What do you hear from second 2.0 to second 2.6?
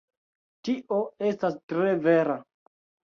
vera.